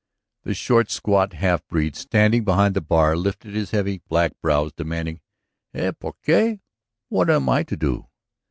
The 0.45 0.55
short, 0.55 0.89
squat 0.89 1.33
half 1.33 1.63
breed 1.67 1.95
standing 1.95 2.43
behind 2.43 2.73
the 2.75 2.81
bar 2.81 3.15
lifted 3.15 3.53
his 3.53 3.69
heavy 3.69 4.01
black 4.09 4.31
brows, 4.41 4.73
demanding: 4.73 5.21
"Y 5.75 5.91
porqué? 5.91 6.59
What 7.09 7.29
am 7.29 7.47
I 7.47 7.61
to 7.61 7.77
do?" 7.77 8.07